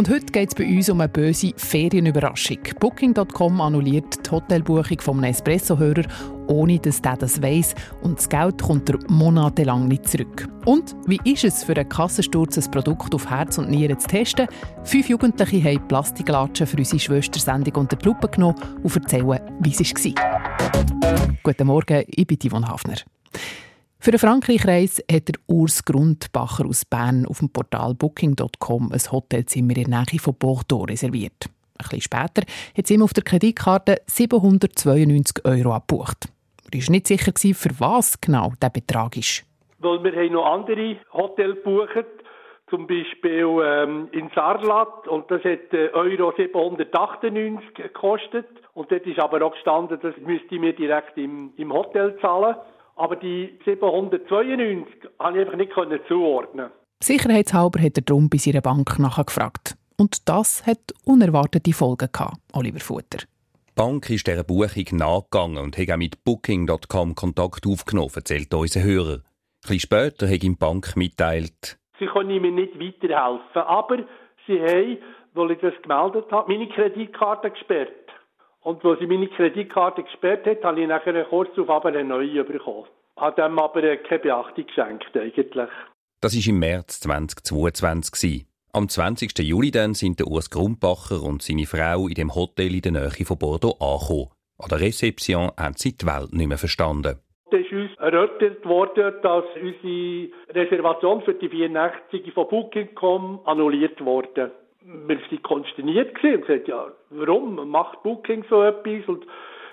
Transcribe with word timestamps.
und 0.00 0.08
heute 0.08 0.32
geht 0.32 0.48
es 0.48 0.54
bei 0.54 0.64
uns 0.64 0.88
um 0.88 0.98
eine 1.02 1.10
böse 1.10 1.52
Ferienüberraschung. 1.58 2.56
Booking.com 2.80 3.60
annulliert 3.60 4.24
die 4.24 4.30
Hotelbuchung 4.30 4.98
vom 4.98 5.22
Espresso-Hörer, 5.22 6.04
ohne 6.46 6.78
dass 6.78 7.02
der 7.02 7.18
das 7.18 7.42
weiss. 7.42 7.74
Und 8.00 8.16
das 8.16 8.26
Geld 8.30 8.62
kommt 8.62 8.88
er 8.88 8.98
monatelang 9.08 9.88
nicht 9.88 10.08
zurück. 10.08 10.48
Und 10.64 10.96
wie 11.04 11.20
ist 11.30 11.44
es 11.44 11.64
für 11.64 11.76
einen 11.76 11.86
Kassensturz, 11.86 12.56
ein 12.56 12.70
Produkt 12.70 13.14
auf 13.14 13.28
Herz 13.28 13.58
und 13.58 13.68
Nieren 13.68 13.98
zu 13.98 14.08
testen? 14.08 14.46
Fünf 14.84 15.10
Jugendliche 15.10 15.62
haben 15.62 15.86
Plastiklatschen 15.86 16.66
für 16.66 16.78
unsere 16.78 16.98
Schwestersendung 16.98 17.74
unter 17.74 17.96
die 17.96 18.06
Lupe 18.06 18.28
genommen 18.28 18.56
und 18.82 18.96
erzählen, 18.96 19.38
wie 19.60 19.70
es 19.70 19.80
war. 19.80 21.36
Guten 21.42 21.66
Morgen, 21.66 22.04
ich 22.06 22.26
bin 22.26 22.38
Yvonne 22.42 22.68
Hafner. 22.68 22.96
Für 24.02 24.12
den 24.12 24.18
Frankreich-Reis 24.18 25.04
hat 25.12 25.28
der 25.28 25.34
Urs 25.46 25.84
Grundbacher 25.84 26.64
aus 26.64 26.86
Bern 26.86 27.26
auf 27.26 27.40
dem 27.40 27.52
Portal 27.52 27.92
Booking.com 27.92 28.90
ein 28.90 29.12
Hotelzimmer 29.12 29.76
in 29.76 29.90
der 29.90 30.00
Nähe 30.00 30.18
von 30.18 30.34
Bordeaux 30.38 30.84
reserviert. 30.88 31.50
Ein 31.76 31.84
bisschen 31.90 32.00
später 32.00 32.50
hat 32.74 32.86
sie 32.86 32.94
ihm 32.94 33.02
auf 33.02 33.12
der 33.12 33.24
Kreditkarte 33.24 33.96
792 34.06 35.44
Euro 35.44 35.74
abgebucht. 35.74 36.32
Er 36.72 36.80
war 36.80 36.90
nicht 36.92 37.08
sicher, 37.08 37.32
für 37.36 37.78
was 37.78 38.18
genau 38.22 38.54
der 38.62 38.70
Betrag 38.70 39.18
ist. 39.18 39.44
Weil 39.80 40.02
wir 40.02 40.12
haben 40.12 40.32
noch 40.32 40.46
andere 40.46 40.96
Hotels 41.12 41.56
gebucht, 41.56 42.06
zum 42.70 42.86
Beispiel 42.86 43.60
ähm, 43.62 44.08
in 44.12 44.30
Sarlat 44.34 45.08
und 45.08 45.30
das 45.30 45.44
hat 45.44 45.74
äh, 45.74 45.90
Euro 45.92 46.32
798 46.34 47.74
gekostet 47.74 48.48
und 48.72 48.90
dort 48.90 49.06
ist 49.06 49.18
aber 49.18 49.44
auch 49.44 49.52
gestanden, 49.52 49.98
das 50.00 50.14
müsste 50.24 50.58
mir 50.58 50.72
direkt 50.72 51.18
im, 51.18 51.52
im 51.58 51.70
Hotel 51.70 52.16
zahlen. 52.22 52.56
Aber 53.00 53.16
die 53.16 53.58
792 53.64 55.10
konnte 55.16 55.40
ich 55.40 55.48
einfach 55.48 55.88
nicht 55.88 56.02
zuordnen. 56.06 56.70
Sicherheitshalber 57.02 57.80
hat 57.80 57.96
er 57.96 58.02
darum 58.02 58.28
bei 58.28 58.36
seiner 58.36 58.60
Bank 58.60 58.98
nachgefragt. 58.98 59.74
Und 59.96 60.28
das 60.28 60.66
hat 60.66 60.92
unerwartete 61.04 61.72
Folgen 61.72 62.10
gehabt, 62.12 62.36
Oliver 62.52 62.80
Futter. 62.80 63.18
Die 63.18 63.74
Bank 63.74 64.10
ist 64.10 64.26
dieser 64.26 64.44
Buchung 64.44 64.84
nachgegangen 64.92 65.58
und 65.58 65.78
hat 65.78 65.90
auch 65.90 65.96
mit 65.96 66.22
Booking.com 66.24 67.14
Kontakt 67.14 67.66
aufgenommen, 67.66 68.10
erzählt 68.14 68.52
unser 68.52 68.82
Hörer. 68.82 69.14
Ein 69.14 69.22
bisschen 69.62 69.80
später 69.80 70.28
hat 70.28 70.44
ihm 70.44 70.52
die 70.52 70.58
Bank 70.58 70.94
mitteilt, 70.96 71.80
Sie 72.00 72.06
können 72.06 72.40
mir 72.40 72.50
nicht 72.50 72.80
weiterhelfen, 72.80 73.62
aber 73.62 73.98
sie 74.46 74.58
haben, 74.58 74.98
weil 75.34 75.50
ich 75.50 75.58
das 75.58 75.74
gemeldet 75.82 76.32
habe, 76.32 76.50
meine 76.50 76.66
Kreditkarte 76.68 77.50
gesperrt. 77.50 77.99
Und 78.62 78.84
als 78.84 78.98
sie 78.98 79.06
meine 79.06 79.28
Kreditkarte 79.28 80.02
gesperrt 80.02 80.46
hat, 80.46 80.62
habe 80.64 80.80
ich 80.80 80.88
nachher 80.88 81.24
kurz 81.24 81.54
darauf 81.56 81.84
eine 81.84 82.04
neue 82.04 82.44
bekommen. 82.44 82.86
Hat 83.16 83.38
dem 83.38 83.58
aber 83.58 83.96
keine 83.96 84.20
Beachtung 84.20 84.66
geschenkt, 84.66 85.16
eigentlich. 85.16 85.68
Das 86.20 86.34
war 86.34 86.52
im 86.52 86.58
März 86.58 87.00
2022. 87.00 88.46
Am 88.72 88.88
20. 88.88 89.38
Juli 89.38 89.70
dann 89.70 89.94
sind 89.94 90.20
der 90.20 90.26
Urs 90.26 90.50
Grumpacher 90.50 91.22
und 91.22 91.42
seine 91.42 91.66
Frau 91.66 92.06
in 92.06 92.14
dem 92.14 92.34
Hotel 92.34 92.74
in 92.74 92.82
der 92.82 92.92
Nähe 92.92 93.24
von 93.26 93.38
Bordeaux 93.38 93.78
angekommen. 93.80 94.28
An 94.58 94.68
der 94.68 94.80
Rezeption 94.80 95.50
haben 95.56 95.74
sie 95.76 95.96
die 95.96 96.06
Welt 96.06 96.32
nicht 96.32 96.46
mehr 96.46 96.58
verstanden. 96.58 97.18
Da 97.50 97.56
ist 97.56 97.72
uns 97.72 97.90
erörtert 97.98 98.64
worden, 98.64 99.14
dass 99.22 99.44
unsere 99.60 100.28
Reservation 100.50 101.22
für 101.22 101.34
die 101.34 101.48
vier 101.48 101.68
Nächte 101.68 102.30
von 102.32 102.46
Booking.com 102.46 103.40
annulliert 103.44 104.04
wurde 104.04 104.52
wir 104.82 105.16
waren 105.16 105.42
konsterniert 105.42 106.12
und 106.22 106.46
gesagt, 106.46 106.68
ja, 106.68 106.86
warum 107.10 107.70
macht 107.70 108.02
Booking 108.02 108.44
so 108.48 108.62
etwas? 108.62 109.06
Und 109.08 109.26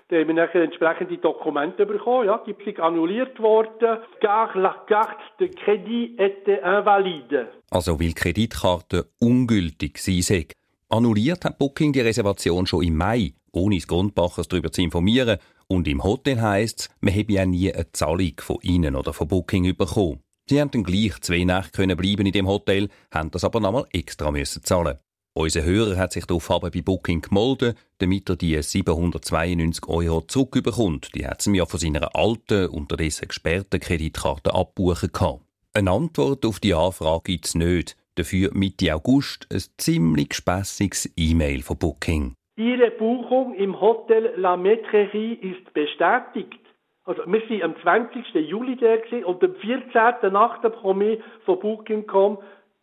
dann 0.09 0.19
haben 0.19 0.27
wir 0.27 0.35
nachher 0.35 0.63
entsprechende 0.63 1.17
Dokumente 1.17 1.85
bekommen, 1.85 2.27
ja, 2.27 2.41
die 2.45 2.55
sind 2.63 2.79
annulliert 2.79 3.39
worden, 3.39 3.99
car 4.21 4.55
la 4.55 4.73
carte 4.87 5.21
de 5.39 5.49
crédit 5.49 6.17
était 6.17 6.59
invalide. 6.59 7.49
Also 7.69 7.99
weil 7.99 8.07
die 8.07 8.13
Kreditkarte 8.13 9.07
ungültig 9.19 9.97
sei. 9.97 10.47
Annulliert 10.89 11.43
hat 11.43 11.57
Booking 11.57 11.91
die 11.91 11.99
Reservation 11.99 12.65
schon 12.65 12.83
im 12.83 12.95
Mai, 12.95 13.33
ohne 13.51 13.75
das 13.75 13.87
Grundbachers 13.87 14.47
darüber 14.47 14.71
zu 14.71 14.81
informieren. 14.81 15.37
Und 15.67 15.85
im 15.89 16.01
Hotel 16.01 16.41
heisst 16.41 16.79
es, 16.79 16.89
man 17.01 17.13
habe 17.13 17.33
ja 17.33 17.45
nie 17.45 17.73
eine 17.73 17.91
Zahlung 17.91 18.31
von 18.39 18.57
Ihnen 18.61 18.95
oder 18.95 19.11
von 19.11 19.27
Booking 19.27 19.75
bekommen. 19.75 20.21
Sie 20.49 20.61
haben 20.61 20.71
dann 20.71 20.83
gleich 20.83 21.19
zwei 21.19 21.43
Nächte 21.43 21.85
bleiben 21.97 22.25
in 22.25 22.31
dem 22.31 22.47
Hotel, 22.47 22.87
haben 23.13 23.31
das 23.31 23.43
aber 23.43 23.59
nochmal 23.59 23.85
extra 23.91 24.31
müssen 24.31 24.63
zahlen. 24.63 24.97
Unser 25.39 25.63
Hörer 25.63 25.97
hat 25.97 26.13
sich 26.13 26.25
darauf 26.25 26.49
aber 26.49 26.71
bei 26.71 26.81
Booking 26.81 27.21
gemolden, 27.21 27.75
damit 27.99 28.27
er 28.27 28.37
die 28.37 28.59
792 28.59 29.87
Euro 29.87 30.21
zurückbekommt. 30.21 31.13
Die 31.13 31.27
hat 31.27 31.45
mir 31.45 31.57
ja 31.57 31.65
von 31.67 31.79
seiner 31.79 32.15
alten, 32.15 32.69
unterdessen 32.69 33.27
gesperrten 33.27 33.79
Kreditkarte 33.79 34.55
abbuchen 34.55 35.11
können. 35.11 35.41
Eine 35.75 35.91
Antwort 35.91 36.43
auf 36.43 36.59
die 36.59 36.73
Anfrage 36.73 37.33
gibt 37.33 37.45
es 37.45 37.53
nicht. 37.53 37.95
Dafür 38.15 38.49
Mitte 38.55 38.91
August 38.95 39.47
ein 39.53 39.61
ziemlich 39.77 40.33
spässiges 40.33 41.13
E-Mail 41.15 41.61
von 41.61 41.77
Booking. 41.77 42.33
Ihre 42.55 42.89
Buchung 42.89 43.53
im 43.53 43.79
Hotel 43.79 44.33
La 44.37 44.55
Maîtrerie 44.55 45.33
ist 45.33 45.71
bestätigt. 45.71 46.61
Also 47.05 47.21
wir 47.27 47.41
waren 47.47 47.61
am 47.61 47.75
20. 47.83 48.33
Juli 48.49 48.75
da 48.75 48.95
und 49.23 49.43
am 49.43 49.53
14. 49.53 50.33
Nacht 50.33 50.63
bekomme 50.63 51.11
ich 51.11 51.19
von 51.45 51.59
Booking.com 51.59 52.39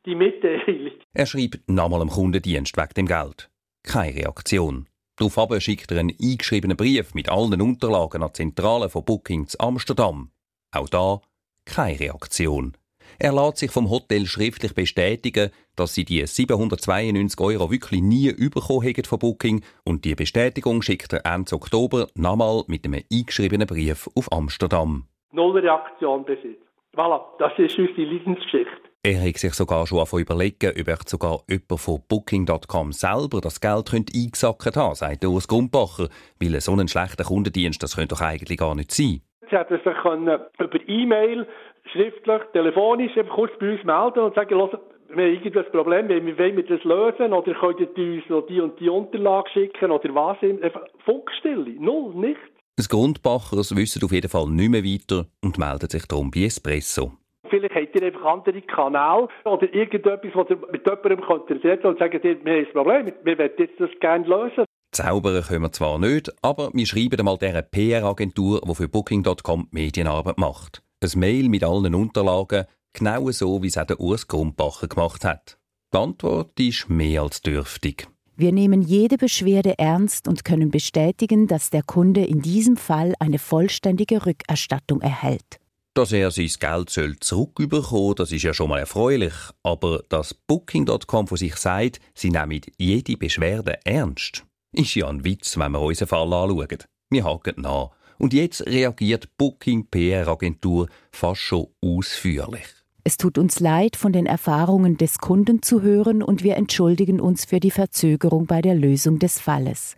die 0.07 0.15
Mitteilung. 0.15 0.93
Er 1.13 1.27
schreibt 1.27 1.69
nochmal 1.69 2.03
am 2.03 2.11
Kundendienst 2.11 2.77
wegen 2.77 2.95
dem 2.97 3.07
Geld. 3.07 3.51
Keine 3.83 4.15
Reaktion. 4.15 4.89
Daraufhin 5.17 5.61
schickt 5.61 5.91
er 5.93 6.01
einen 6.01 6.17
eingeschriebenen 6.21 6.77
Brief 6.77 7.15
mit 7.15 7.29
allen 7.29 7.61
Unterlagen 7.61 8.23
an 8.23 8.31
die 8.31 8.39
Zentrale 8.39 8.89
von 8.89 9.05
Booking 9.05 9.47
zu 9.47 9.59
Amsterdam. 9.61 10.31
Auch 10.73 10.89
da 10.89 11.21
keine 11.65 12.01
Reaktion. 12.01 12.77
Er 13.19 13.33
lässt 13.33 13.59
sich 13.59 13.71
vom 13.71 13.91
Hotel 13.91 14.27
schriftlich 14.27 14.75
bestätigen, 14.75 15.51
dass 15.77 15.95
sie 15.95 16.05
die 16.05 16.27
792 16.27 17.39
Euro 17.41 17.71
wirklich 17.71 18.03
nie 18.03 18.33
bekommen 18.33 18.83
haben 18.83 19.05
von 19.05 19.19
Booking 19.19 19.65
und 19.85 20.05
die 20.05 20.15
Bestätigung 20.15 20.83
schickt 20.83 21.13
er 21.13 21.25
Ende 21.25 21.55
Oktober 21.55 22.09
nochmal 22.15 22.65
mit 22.67 22.85
einem 22.85 23.03
eingeschriebenen 23.13 23.69
Brief 23.69 24.09
auf 24.17 24.33
Amsterdam. 24.33 25.07
Null 25.33 25.59
Reaktion 25.59 26.25
bis 26.25 26.39
jetzt. 26.43 26.65
Voilà, 26.97 27.21
das 27.39 27.53
ist 27.59 27.79
unsere 27.79 28.05
Leidensgeschichte. 28.05 28.94
Er 29.07 29.21
hat 29.21 29.37
sich 29.37 29.53
sogar 29.53 29.87
schon 29.87 29.99
davon 29.99 30.23
überlegen, 30.23 30.73
ob 30.81 30.89
er 30.89 30.97
sogar 31.05 31.43
jemand 31.47 31.79
von 31.79 32.01
Booking.com 32.09 32.91
selber 32.93 33.43
das 33.43 33.61
Geld 33.61 33.93
eingesackt 33.93 34.77
haben 34.79 34.95
sagt 34.95 35.23
Urs 35.27 35.47
Gumbacher, 35.47 36.09
weil 36.41 36.59
so 36.63 36.73
ein 36.73 36.89
schlechter 36.89 37.25
Kundendienst, 37.25 37.83
das 37.83 37.97
könnte 37.97 38.15
doch 38.15 38.23
eigentlich 38.23 38.59
gar 38.59 38.75
nicht 38.75 38.93
sein. 38.93 39.21
Sie 39.51 39.57
hätten 39.59 39.77
sich 39.77 39.95
über 39.95 40.89
E-Mail 40.89 41.47
schriftlich, 41.93 42.41
telefonisch 42.55 43.15
einfach 43.19 43.35
kurz 43.35 43.53
bei 43.61 43.73
uns 43.73 43.85
melden 43.85 44.21
und 44.21 44.35
sagen, 44.35 44.57
wir 44.57 44.71
haben 44.71 45.19
irgendein 45.19 45.71
Problem, 45.71 46.09
wie 46.09 46.39
wollen 46.39 46.57
wir 46.57 46.65
das 46.65 46.83
lösen 46.85 47.35
oder 47.35 47.55
könnt 47.61 47.81
ihr 47.99 48.15
uns 48.15 48.29
noch 48.31 48.47
die 48.47 48.63
und 48.63 48.81
die 48.81 48.89
Unterlage 48.89 49.51
schicken 49.51 49.91
oder 49.91 50.15
was. 50.15 50.39
Einfach 50.41 50.87
Funkstille, 51.05 51.77
null, 51.79 52.15
nichts. 52.15 52.41
Das 52.77 52.89
Grundbachers 52.89 53.77
wissen 53.77 54.03
auf 54.03 54.13
jeden 54.13 54.31
Fall 54.31 54.49
nicht 54.49 54.71
mehr 54.71 54.83
weiter 54.83 55.27
und 55.43 55.59
meldet 55.59 55.91
sich 55.91 56.07
darum 56.07 56.31
bei 56.31 56.45
Espresso. 56.45 57.13
Vielleicht 57.51 57.75
habt 57.75 57.95
ihr 57.95 58.03
einfach 58.03 58.25
andere 58.25 58.63
Kanäle 58.63 59.29
oder 59.45 59.75
irgendetwas, 59.75 60.31
wo 60.35 60.43
ihr 60.43 60.59
mit 60.73 60.87
jemandem 60.87 61.21
könnt 61.21 61.65
reden 61.65 61.87
und 61.87 61.99
sagen, 61.99 62.21
wir 62.23 62.35
haben 62.35 62.47
ein 62.47 62.73
Problem, 62.73 63.13
wir 63.25 63.39
wollen 63.39 63.51
jetzt 63.59 63.81
das 63.81 63.91
gerne 64.01 64.27
lösen. 64.27 64.65
Zaubern 64.93 65.43
können 65.43 65.63
wir 65.63 65.73
zwar 65.73 65.99
nicht, 65.99 66.33
aber 66.43 66.71
wir 66.73 66.87
schreiben 66.87 67.19
einmal 67.19 67.37
dieser 67.37 67.63
PR-Agentur, 67.63 68.61
die 68.67 68.75
für 68.75 68.89
Booking.com 68.89 69.69
Medienarbeit 69.73 70.39
macht. 70.39 70.83
Ein 71.03 71.19
Mail 71.19 71.49
mit 71.49 71.65
allen 71.65 71.95
Unterlagen, 71.95 72.65
genau 72.93 73.31
so, 73.31 73.63
wie 73.63 73.67
es 73.67 73.77
auch 73.77 73.87
der 73.87 73.99
Urs 73.99 74.29
Grundbacher 74.29 74.87
gemacht 74.87 75.25
hat. 75.25 75.59
Die 75.93 75.99
Antwort 75.99 76.59
ist 76.61 76.89
mehr 76.89 77.23
als 77.23 77.43
dürftig. 77.43 78.07
Wir 78.37 78.53
nehmen 78.53 78.83
jede 78.83 79.17
Beschwerde 79.17 79.79
ernst 79.79 80.27
und 80.27 80.45
können 80.45 80.71
bestätigen, 80.71 81.47
dass 81.47 81.71
der 81.71 81.83
Kunde 81.83 82.25
in 82.25 82.41
diesem 82.41 82.77
Fall 82.77 83.15
eine 83.21 83.39
vollständige 83.39 84.27
Rückerstattung 84.27 85.01
erhält. 85.03 85.61
Dass 85.95 86.11
er 86.11 86.33
sein 86.33 86.51
Geld 86.59 86.91
zurückbekommen 86.91 87.83
soll, 87.83 88.15
das 88.17 88.33
ist 88.33 88.43
ja 88.43 88.53
schon 88.53 88.69
mal 88.69 88.81
erfreulich. 88.81 89.33
Aber 89.63 90.03
dass 90.09 90.35
Booking.com 90.35 91.29
von 91.29 91.39
sich 91.39 91.55
sagt, 91.55 92.01
sie 92.15 92.31
nehmen 92.31 92.61
jede 92.77 93.17
Beschwerde 93.17 93.79
ernst, 93.85 94.45
ist 94.73 94.97
ja 94.97 95.07
ein 95.07 95.25
Witz, 95.25 95.57
wenn 95.57 95.71
wir 95.71 95.81
unseren 95.81 96.09
Fall 96.09 96.33
anschauen. 96.33 96.79
Wir 97.11 97.25
haken 97.25 97.63
nach. 97.63 97.91
Und 98.19 98.33
jetzt 98.33 98.67
reagiert 98.67 99.29
Booking 99.39 99.87
PR-Agentur 99.87 100.89
fast 101.13 101.43
schon 101.43 101.69
ausführlich. 101.81 102.67
Es 103.05 103.17
tut 103.17 103.39
uns 103.39 103.61
leid, 103.61 103.95
von 103.95 104.13
den 104.13 104.27
Erfahrungen 104.27 104.97
des 104.97 105.19
Kunden 105.19 105.63
zu 105.63 105.83
hören 105.83 106.23
und 106.23 106.43
wir 106.43 106.57
entschuldigen 106.57 107.21
uns 107.21 107.45
für 107.45 107.61
die 107.61 107.71
Verzögerung 107.71 108.47
bei 108.47 108.63
der 108.63 108.75
Lösung 108.75 109.21
des 109.21 109.39
Falles. 109.39 109.95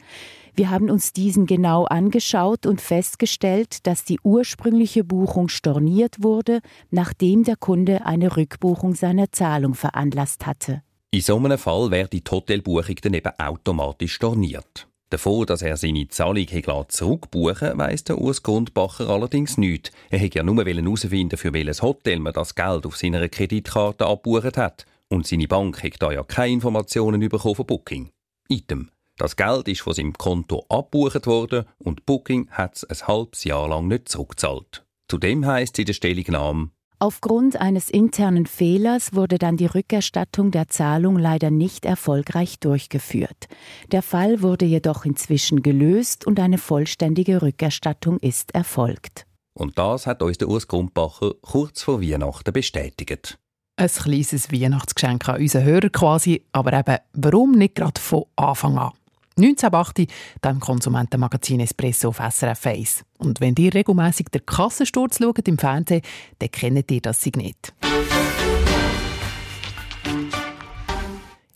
Wir 0.59 0.71
haben 0.71 0.89
uns 0.89 1.13
diesen 1.13 1.45
genau 1.45 1.85
angeschaut 1.85 2.65
und 2.65 2.81
festgestellt, 2.81 3.87
dass 3.87 4.05
die 4.05 4.19
ursprüngliche 4.23 5.05
Buchung 5.05 5.51
storniert 5.51 6.23
wurde, 6.23 6.61
nachdem 6.91 7.45
der 7.45 7.57
Kunde 7.57 8.07
eine 8.07 8.39
Rückbuchung 8.39 8.95
seiner 8.95 9.31
Zahlung 9.31 9.75
veranlasst 9.75 10.47
hatte. 10.47 10.81
In 11.11 11.21
so 11.21 11.37
einem 11.37 11.59
Fall 11.59 11.91
wäre 11.91 12.09
die 12.09 12.23
Hotelbuchung 12.29 12.95
dann 13.03 13.13
eben 13.13 13.33
automatisch 13.39 14.15
storniert. 14.15 14.89
Davon, 15.11 15.45
dass 15.45 15.61
er 15.61 15.77
seine 15.77 16.09
Zahlung 16.09 16.47
zurückbuchen 16.89 17.77
weiss 17.77 18.05
der 18.05 18.19
Urs 18.19 18.43
Grundbacher 18.43 19.11
allerdings 19.11 19.59
nicht. 19.59 19.93
Er 20.09 20.21
hätte 20.21 20.39
ja 20.39 20.43
nur 20.43 20.65
herausfinden 20.65 21.37
für 21.37 21.53
welches 21.53 21.83
Hotel 21.83 22.19
man 22.19 22.33
das 22.33 22.55
Geld 22.55 22.87
auf 22.87 22.97
seiner 22.97 23.29
Kreditkarte 23.29 24.07
abbucht 24.07 24.57
hat. 24.57 24.87
Und 25.09 25.27
seine 25.27 25.49
Bank 25.49 25.85
hat 25.85 26.01
da 26.01 26.13
ja 26.13 26.25
keine 26.25 26.55
Informationen 26.55 27.21
bekommen 27.21 27.55
von 27.55 27.67
Booking. 27.67 28.11
Item. 28.49 28.89
Das 29.19 29.37
Geld 29.37 29.67
ist 29.69 29.81
von 29.81 29.95
seinem 29.95 30.13
Konto 30.13 30.67
abgebucht 30.69 31.27
worden 31.27 31.65
und 31.79 32.05
Booking 32.05 32.51
hat 32.51 32.77
es 32.77 32.85
ein 32.85 33.09
halbes 33.09 33.45
Jahr 33.45 33.69
lang 33.69 33.89
nicht 33.89 34.09
zurückgezahlt. 34.09 34.85
Zudem 35.09 35.47
heisst 35.47 35.77
es 35.77 35.81
in 35.81 35.87
der 35.87 35.93
Stellungnahme, 35.95 36.71
Aufgrund 36.99 37.61
eines 37.61 37.91
internen 37.91 38.47
Fehlers 38.47 39.13
wurde 39.13 39.37
dann 39.37 39.59
die 39.59 39.67
Rückerstattung 39.67 40.51
der 40.51 40.69
Zahlung 40.69 41.19
leider 41.19 41.51
nicht 41.51 41.85
erfolgreich 41.85 42.59
durchgeführt. 42.59 43.49
Der 43.93 44.01
Fall 44.01 44.41
wurde 44.41 44.65
jedoch 44.65 45.05
inzwischen 45.05 45.63
gelöst 45.63 46.27
und 46.27 46.41
eine 46.41 46.57
vollständige 46.57 47.43
Rückerstattung 47.43 48.19
ist 48.21 48.55
erfolgt. 48.55 49.27
Und 49.53 49.79
das 49.79 50.07
hat 50.07 50.23
uns 50.23 50.39
der 50.39 50.49
Urs 50.49 50.69
Grundbacher 50.69 51.35
kurz 51.43 51.83
vor 51.83 52.01
Weihnachten 52.01 52.53
bestätigt. 52.55 53.39
Ein 53.79 53.89
kleines 53.89 54.51
Weihnachtsgeschenk 54.51 55.29
an 55.29 55.39
unseren 55.39 55.65
Hörer 55.65 55.91
quasi, 55.91 56.47
aber 56.53 56.73
eben, 56.73 56.97
warum 57.13 57.53
nicht 57.53 57.75
gerade 57.75 58.01
von 58.01 58.25
Anfang 58.37 58.79
an? 58.79 58.93
1980 59.39 60.09
im 60.47 60.61
Konsumentenmagazin 60.61 61.61
Espresso 61.61 62.09
auf 62.09 62.23
SRF 62.27 62.67
1. 62.67 63.05
Und 63.19 63.41
wenn 63.43 63.55
ihr 63.59 63.75
regelmäßig 63.75 64.29
den 64.29 64.47
Kassensturz 64.47 65.19
schaut 65.19 65.47
im 65.47 65.59
Fernsehen, 65.59 66.01
dann 66.39 66.51
kennt 66.51 66.91
ihr 66.91 67.03
das 67.03 67.27
nicht. 67.27 67.75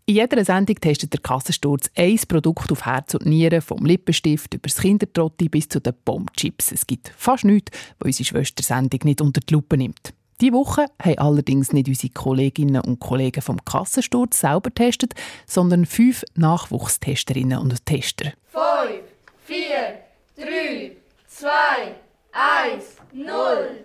In 0.05 0.17
jeder 0.17 0.44
Sendung 0.44 0.77
testet 0.77 1.15
der 1.15 1.21
Kassensturz 1.21 1.88
ein 1.97 2.21
Produkt 2.29 2.71
auf 2.71 2.85
Herz 2.85 3.15
und 3.15 3.25
Nieren, 3.25 3.62
vom 3.62 3.87
Lippenstift 3.87 4.53
über 4.53 4.69
das 4.69 4.79
Kindertrotti 4.79 5.49
bis 5.49 5.69
zu 5.69 5.81
den 5.81 5.94
Bombchips. 6.05 6.73
Es 6.73 6.87
gibt 6.87 7.12
fast 7.17 7.44
nichts, 7.44 7.71
was 7.99 8.06
unsere 8.06 8.26
Schwester-Sendung 8.26 9.00
nicht 9.05 9.21
unter 9.23 9.41
die 9.41 9.55
Lupe 9.55 9.79
nimmt. 9.79 10.12
Diese 10.40 10.52
Woche 10.52 10.87
haben 11.02 11.19
allerdings 11.19 11.72
nicht 11.75 11.88
unsere 11.88 12.12
Kolleginnen 12.14 12.81
und 12.81 12.98
Kollegen 12.98 13.42
vom 13.42 13.62
Kassensturz 13.64 14.40
selber 14.40 14.70
getestet, 14.70 15.14
sondern 15.46 15.84
fünf 15.84 16.25
Nachwuchstesterinnen 16.34 17.58
und 17.58 17.84
Tester. 17.84 18.32
Fünf, 18.50 19.02
vier, 19.44 19.98
drei, 20.37 20.92
zwei, 21.28 21.94
eins, 22.32 22.96
null. 23.12 23.84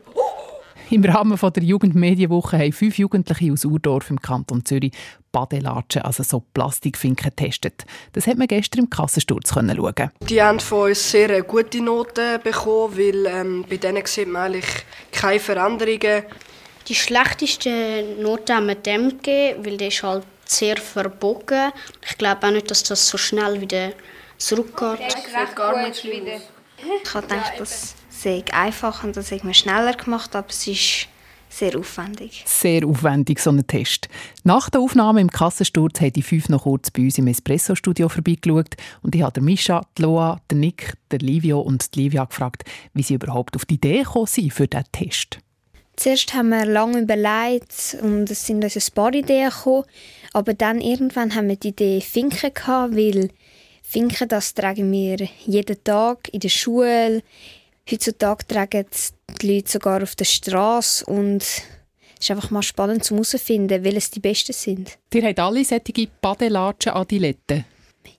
Im 0.90 1.04
Rahmen 1.04 1.38
der 1.38 1.64
Jugendmedienwoche 1.64 2.60
haben 2.60 2.72
fünf 2.72 2.98
Jugendliche 2.98 3.52
aus 3.52 3.66
Urdorf 3.66 4.10
im 4.10 4.22
Kanton 4.22 4.64
Zürich 4.66 4.92
Badelatschen, 5.32 6.04
also 6.04 6.24
so 6.24 6.44
Plastikfinken, 6.54 7.30
getestet. 7.30 7.86
Das 8.14 8.28
hat 8.28 8.38
man 8.38 8.48
gestern 8.48 8.84
im 8.86 8.90
Kassensturz 8.90 9.54
schauen. 9.54 10.12
Die 10.22 10.42
haben 10.42 10.60
von 10.60 10.90
uns 10.90 11.12
sehr 11.12 11.42
gute 11.44 11.82
Noten 11.82 12.40
bekommen, 12.42 12.98
weil 12.98 13.26
ähm, 13.26 13.66
bei 13.70 13.78
denen 13.78 14.06
sieht 14.06 14.28
man 14.28 14.54
eigentlich 14.54 14.66
keine 15.12 15.40
Veränderungen. 15.40 16.24
Die 16.88 16.96
schlechteste 16.96 18.16
Note 18.22 18.56
haben 18.56 18.68
wir 18.68 18.76
dem 18.76 19.10
gegeben, 19.10 19.66
weil 19.66 19.78
der 19.78 19.88
ist 19.88 20.04
halt 20.04 20.24
sehr 20.46 20.78
verbogen. 20.78 21.72
Ich 22.08 22.18
glaube 22.18 22.46
auch 22.46 22.52
nicht, 22.52 22.70
dass 22.70 22.84
das 22.84 23.08
so 23.10 23.18
schnell 23.18 23.60
wieder 23.60 23.92
zurückgeht. 24.38 25.00
Nicht 25.00 26.04
wieder. 26.04 26.40
Ich 27.04 27.14
habe 27.14 27.28
gedacht, 27.28 27.54
das 27.58 27.96
sei 28.22 28.44
einfach 28.52 29.04
und 29.04 29.18
das 29.18 29.32
habe 29.32 29.50
ich 29.50 29.58
schneller 29.58 29.94
gemacht, 29.94 30.36
aber 30.36 30.50
es 30.50 30.68
ist 30.68 31.08
sehr 31.50 31.78
aufwendig. 31.78 32.44
Sehr 32.46 32.86
aufwendig, 32.86 33.40
so 33.40 33.50
ein 33.50 33.66
Test. 33.66 34.10
Nach 34.44 34.70
der 34.70 34.82
Aufnahme 34.82 35.22
im 35.22 35.30
Kassensturz 35.30 36.02
haben 36.02 36.14
die 36.14 36.22
fünf 36.22 36.50
noch 36.50 36.64
kurz 36.64 36.92
bei 36.92 37.04
uns 37.04 37.18
im 37.18 37.28
Espresso-Studio 37.28 38.10
vorbeigeschaut 38.10 38.76
und 39.02 39.16
ich 39.16 39.22
habe 39.22 39.42
Mischa, 39.42 39.86
die 39.98 40.02
Loa, 40.02 40.42
den 40.52 40.60
Nick, 40.60 40.96
der 41.12 41.20
Livio 41.20 41.62
und 41.62 41.96
die 41.96 42.04
Livia 42.04 42.26
gefragt, 42.26 42.64
wie 42.94 43.04
sie 43.04 43.14
überhaupt 43.14 43.56
auf 43.56 43.66
die 43.66 43.76
Idee 43.76 44.00
gekommen 44.00 44.28
sind 44.28 44.54
für 44.54 44.68
diesen 44.68 44.92
Test. 44.92 45.40
Zuerst 45.96 46.34
haben 46.34 46.50
wir 46.50 46.66
lange 46.66 47.00
überlegt 47.00 47.98
und 48.02 48.30
es 48.30 48.46
sind 48.46 48.64
uns 48.64 48.76
ein 48.76 48.94
paar 48.94 49.14
Ideen 49.14 49.50
gekommen, 49.50 49.86
aber 50.34 50.54
dann 50.54 50.82
irgendwann 50.82 51.36
haben 51.36 51.48
wir 51.48 51.56
die 51.56 51.70
Idee 51.70 52.02
Finken 52.02 52.54
gehabt, 52.54 52.96
weil 52.98 53.30
Finken, 53.82 54.28
das 54.28 54.54
tragen 54.54 54.92
wir 54.92 55.26
jeden 55.46 55.84
Tag 55.84 56.28
in 56.34 56.42
der 56.42 56.50
Schule. 56.50 57.22
Heutzutage 57.90 58.48
tragen 58.48 58.86
die 59.42 59.56
Leute 59.56 59.72
sogar 59.72 60.02
auf 60.02 60.16
der 60.16 60.26
Straße 60.26 61.06
und 61.06 61.44
es 61.44 61.64
ist 62.20 62.32
einfach 62.32 62.50
mal 62.50 62.64
spannend 62.64 63.04
zu 63.04 63.14
herausfinden, 63.14 63.84
welche 63.84 64.12
die 64.12 64.20
besten 64.20 64.54
sind. 64.54 64.98
Ihr 65.14 65.24
habt 65.24 65.40
alle 65.40 65.64
solche 65.64 66.08
Badelatschen 66.22 66.94
Adiletten? 66.94 67.66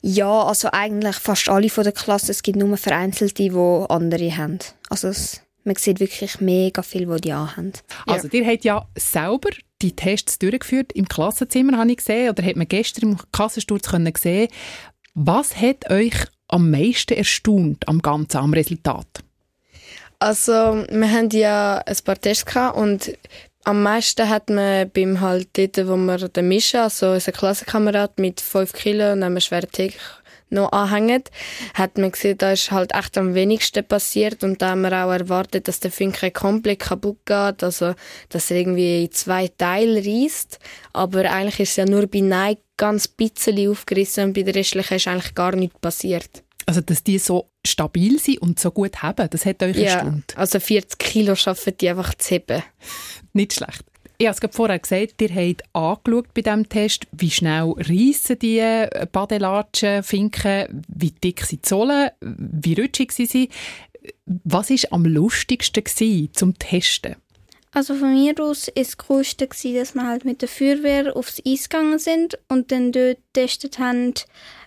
Ja, 0.02 0.44
also 0.44 0.68
eigentlich 0.72 1.16
fast 1.16 1.48
alle 1.48 1.70
von 1.70 1.84
der 1.84 1.92
Klasse. 1.92 2.32
Es 2.32 2.42
gibt 2.42 2.58
nur 2.58 2.76
vereinzelte, 2.76 3.42
die 3.42 3.50
andere 3.50 4.36
haben. 4.36 4.58
Also 4.88 5.08
es 5.08 5.42
man 5.66 5.74
sieht 5.74 5.98
wirklich 5.98 6.40
mega 6.40 6.80
viel, 6.82 7.06
die 7.06 7.20
die 7.22 7.32
anhaben. 7.32 7.72
Also, 8.06 8.28
ihr 8.28 8.46
habt 8.46 8.64
ja 8.64 8.86
selber 8.96 9.50
die 9.82 9.96
Tests 9.96 10.38
durchgeführt 10.38 10.92
im 10.92 11.08
Klassenzimmer, 11.08 11.76
habe 11.76 11.90
ich 11.90 11.96
gesehen, 11.96 12.30
oder 12.30 12.44
hat 12.44 12.54
man 12.54 12.69
gestern 12.69 13.10
im 13.10 13.19
Kassensturz 13.32 13.88
können 13.88 14.12
sehen. 14.16 14.48
Was 15.14 15.60
hat 15.60 15.90
euch 15.90 16.14
am 16.46 16.70
meisten 16.70 17.14
erstaunt 17.14 17.88
am 17.88 18.00
Ganzen, 18.00 18.36
am 18.36 18.54
Resultat? 18.54 19.24
Also, 20.18 20.84
wir 20.88 21.10
haben 21.12 21.30
ja 21.30 21.78
ein 21.84 21.96
paar 22.04 22.20
Tests 22.20 22.46
gehabt 22.46 22.76
und 22.76 23.12
am 23.64 23.82
meisten 23.82 24.28
hat 24.28 24.48
man 24.48 24.88
beim 24.90 25.20
halt 25.20 25.48
dort, 25.58 25.88
wo 25.88 25.96
wir 25.96 26.28
den 26.28 26.48
Mischen, 26.48 26.80
also 26.80 27.10
unser 27.10 27.32
Klassenkamerad 27.32 28.18
mit 28.18 28.40
5 28.40 28.72
Kilo 28.72 29.12
und 29.12 29.22
einem 29.22 29.40
schweren 29.40 29.70
Tick 29.70 29.98
noch 30.50 30.70
anhängen, 30.70 31.24
hat 31.74 31.98
man 31.98 32.12
gesehen, 32.12 32.38
da 32.38 32.52
ist 32.52 32.70
halt 32.70 32.94
echt 32.94 33.18
am 33.18 33.34
wenigsten 33.34 33.84
passiert 33.84 34.44
und 34.44 34.62
da 34.62 34.70
haben 34.70 34.82
wir 34.82 34.92
auch 34.92 35.10
erwartet, 35.10 35.66
dass 35.66 35.80
der 35.80 35.90
Finke 35.90 36.30
komplett 36.30 36.78
kaputt 36.78 37.19
geht, 37.24 37.64
also 37.64 37.94
dass 38.28 38.50
er 38.50 38.58
irgendwie 38.58 39.04
in 39.04 39.12
zwei 39.12 39.48
Teile 39.48 39.98
reißt. 39.98 40.60
Aber 40.92 41.30
eigentlich 41.30 41.60
ist 41.60 41.70
es 41.70 41.76
ja 41.76 41.86
nur 41.86 42.06
bei 42.06 42.20
Nein 42.20 42.58
ganz 42.76 43.08
bisschen 43.08 43.69
aufgerissen 43.69 44.24
und 44.24 44.32
bei 44.34 44.42
der 44.42 44.54
restlichen 44.54 44.94
ist 44.94 45.08
eigentlich 45.08 45.34
gar 45.34 45.56
nichts 45.56 45.78
passiert. 45.80 46.45
Also, 46.66 46.80
dass 46.80 47.04
die 47.04 47.18
so 47.18 47.50
stabil 47.64 48.18
sind 48.18 48.42
und 48.42 48.58
so 48.58 48.72
gut 48.72 49.02
haben, 49.02 49.30
das 49.30 49.46
hat 49.46 49.62
euch 49.62 49.76
ja, 49.76 49.94
erstaunt? 49.94 50.36
also 50.36 50.58
40 50.58 50.98
Kilo 50.98 51.36
schaffen 51.36 51.74
die 51.80 51.88
einfach 51.88 52.14
zu 52.14 52.34
heben. 52.34 52.62
Nicht 53.32 53.54
schlecht. 53.54 53.84
Ich 54.18 54.26
habe 54.26 54.46
es 54.46 54.56
vorher 54.56 54.78
gesagt, 54.78 55.20
ihr 55.20 55.28
habt 55.28 55.62
angeschaut 55.74 56.32
bei 56.32 56.40
diesem 56.40 56.68
Test, 56.68 57.06
wie 57.12 57.30
schnell 57.30 57.74
reissen 57.76 58.38
die 58.38 58.86
Badelatschen, 59.12 60.02
Finken, 60.02 60.82
wie 60.88 61.10
dick 61.10 61.44
sie 61.44 61.60
Zollen, 61.60 62.10
wie 62.20 62.80
rutschig 62.80 63.12
sie 63.12 63.26
sind. 63.26 63.52
Was 64.24 64.70
war 64.70 64.79
am 64.93 65.05
lustigsten 65.05 65.84
gewesen, 65.84 66.31
zum 66.32 66.58
Testen? 66.58 67.17
Also 67.72 67.94
von 67.94 68.14
mir 68.14 68.32
aus 68.41 68.69
war 68.69 68.74
das 68.74 68.96
Coolste, 68.96 69.46
dass 69.48 69.94
wir 69.94 70.06
halt 70.06 70.24
mit 70.24 70.41
der 70.41 70.48
Feuerwehr 70.48 71.14
aufs 71.14 71.43
Eis 71.46 71.69
gegangen 71.69 71.98
sind 71.98 72.38
und 72.48 72.72
dann 72.72 72.91
dort 72.91 73.19
getestet 73.34 73.79
haben, 73.79 74.14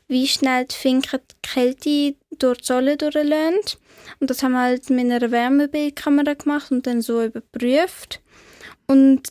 wie 0.09 0.27
schnell 0.27 0.65
die 0.65 0.75
Finken 0.75 1.19
die 1.31 1.47
Kälte 1.47 2.15
durch 2.37 2.57
die 2.59 2.65
Sohle 2.65 2.97
durchlösen. 2.97 3.79
Und 4.19 4.29
das 4.29 4.43
haben 4.43 4.53
wir 4.53 4.61
halt 4.61 4.89
mit 4.89 5.05
einer 5.05 5.31
Wärmebildkamera 5.31 6.33
gemacht 6.33 6.71
und 6.71 6.85
dann 6.85 7.01
so 7.01 7.23
überprüft. 7.23 8.21
Und 8.87 9.21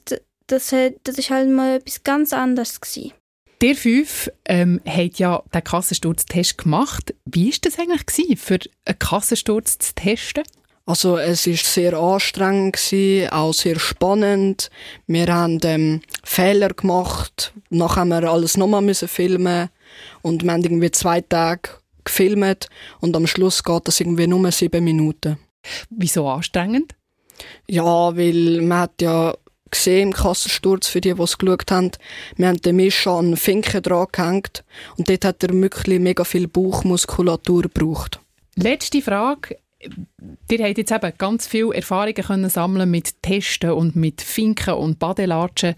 das, 0.47 0.71
das 1.03 1.19
ist 1.19 1.31
halt 1.31 1.51
mal 1.51 1.77
etwas 1.77 2.03
ganz 2.05 2.33
anderes 2.33 2.81
gewesen. 2.81 3.13
Der 3.61 3.75
fünf 3.75 4.31
ähm, 4.45 4.81
hat 4.87 5.19
ja 5.19 5.43
den 5.53 5.65
Kassensturztest 5.65 6.59
gemacht. 6.59 7.13
Wie 7.25 7.51
war 7.51 7.59
das 7.63 7.79
eigentlich 7.79 8.07
gewesen, 8.07 8.37
für 8.37 8.59
einen 8.85 8.99
Kassensturz 8.99 9.79
zu 9.79 9.95
testen? 9.97 10.45
Also 10.87 11.19
es 11.19 11.47
ist 11.47 11.67
sehr 11.67 11.93
anstrengend 11.95 12.77
gewesen, 12.77 13.29
auch 13.31 13.53
sehr 13.53 13.79
spannend. 13.79 14.71
Wir 15.07 15.27
haben 15.27 15.59
ähm, 15.65 16.03
Fehler 16.25 16.69
gemacht. 16.69 17.53
Nachher 17.69 18.03
haben 18.03 18.09
wir 18.09 18.23
alles 18.25 18.57
nochmal 18.57 18.81
müssen 18.81 19.09
filmen 19.09 19.69
und 20.23 20.45
wir 20.45 20.53
haben 20.53 20.63
irgendwie 20.63 20.91
zwei 20.91 21.21
Tage 21.21 21.71
gefilmt 22.05 22.69
und 23.01 23.15
am 23.17 23.27
Schluss 23.27 23.63
geht 23.63 23.87
das 23.87 24.01
irgendwie 24.01 24.27
nur 24.27 24.51
sieben 24.53 24.85
Minuten. 24.85 25.39
Wieso 25.91 26.29
anstrengend? 26.29 26.95
Ja, 27.69 28.17
weil 28.17 28.63
man 28.63 28.81
hat 28.81 29.03
ja 29.03 29.35
gesehen 29.71 30.09
im 30.09 30.15
Kassensturz, 30.15 30.89
für 30.89 31.01
die, 31.01 31.15
die 31.15 31.23
es 31.23 31.39
geschaut 31.39 31.71
haben. 31.71 31.91
Wir 32.37 32.49
haben 32.49 32.61
den 32.61 32.77
Mischa 32.77 33.19
an 33.19 33.37
Finken 33.37 33.83
dran 33.83 34.07
gehängt 34.11 34.65
und 34.97 35.09
dort 35.09 35.25
hat 35.25 35.43
er 35.43 35.53
wirklich 35.53 36.01
mega 36.01 36.25
viel 36.25 36.49
Bauchmuskulatur 36.49 37.63
gebraucht. 37.63 38.21
Letzte 38.57 39.03
Frage. 39.03 39.59
Ihr 40.51 40.67
habt 40.67 40.79
jetzt 40.79 40.91
eben 40.91 41.13
ganz 41.19 41.47
viele 41.47 41.75
Erfahrungen 41.75 42.15
können 42.15 42.51
sammeln 42.51 42.91
mit 42.91 43.23
Testen 43.23 43.71
und 43.71 43.95
mit 43.95 44.23
Finken 44.23 44.75
und 44.75 44.99
Badelatschen. 44.99 45.77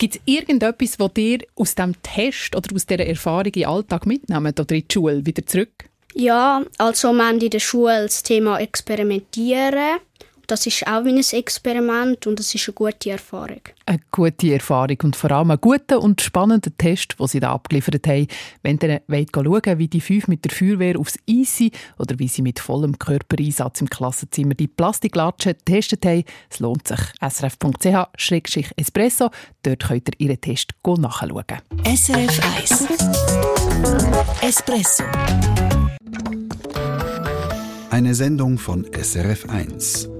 Gibt 0.00 0.16
es 0.16 0.22
irgendetwas, 0.24 0.98
was 0.98 1.10
ihr 1.18 1.40
aus 1.56 1.74
diesem 1.74 1.94
Test 2.02 2.56
oder 2.56 2.74
aus 2.74 2.86
dieser 2.86 3.04
Erfahrung 3.04 3.52
den 3.52 3.66
Alltag 3.66 4.06
mitnehmt 4.06 4.58
oder 4.58 4.74
in 4.74 4.84
die 4.88 4.94
Schule 4.94 5.26
wieder 5.26 5.44
zurück? 5.44 5.84
Ja, 6.14 6.64
also 6.78 7.12
wir 7.12 7.26
haben 7.26 7.38
in 7.38 7.50
der 7.50 7.58
Schule 7.58 8.04
das 8.04 8.22
Thema 8.22 8.58
Experimentieren 8.58 9.98
das 10.50 10.66
ist 10.66 10.86
auch 10.86 11.04
wie 11.04 11.10
ein 11.10 11.18
Experiment 11.18 12.26
und 12.26 12.40
es 12.40 12.54
ist 12.54 12.68
eine 12.68 12.74
gute 12.74 13.10
Erfahrung. 13.10 13.60
Eine 13.86 14.00
gute 14.10 14.52
Erfahrung 14.52 14.96
und 15.04 15.14
vor 15.14 15.30
allem 15.30 15.52
einen 15.52 15.60
guten 15.60 15.98
und 15.98 16.20
spannenden 16.20 16.76
Test, 16.76 17.14
den 17.18 17.26
sie 17.28 17.38
da 17.38 17.52
abgeliefert 17.52 18.04
haben. 18.06 18.26
Wenn 18.62 18.78
ihr 18.82 19.00
wollt 19.06 19.30
schauen 19.32 19.78
wie 19.78 19.86
die 19.86 20.00
fünf 20.00 20.26
mit 20.26 20.44
der 20.44 20.50
Feuerwehr 20.50 20.98
aufs 20.98 21.18
Eis 21.28 21.56
sind 21.56 21.76
oder 21.98 22.18
wie 22.18 22.26
sie 22.26 22.42
mit 22.42 22.58
vollem 22.58 22.98
Körpereinsatz 22.98 23.80
im 23.80 23.88
Klassenzimmer 23.88 24.54
die 24.54 24.66
Plastiklatschen 24.66 25.52
getestet 25.52 26.04
haben, 26.04 26.24
es 26.50 26.58
lohnt 26.58 26.88
sich. 26.88 26.98
srf.ch-espresso, 27.20 29.30
dort 29.62 29.86
könnt 29.86 30.08
ihr 30.08 30.18
ihren 30.18 30.40
Test 30.40 30.70
nachschauen. 30.84 31.44
SRF 31.84 32.40
1 32.56 32.88
Espresso 34.42 35.04
Eine 37.90 38.14
Sendung 38.14 38.58
von 38.58 38.84
SRF 38.92 39.48
1. 39.48 40.19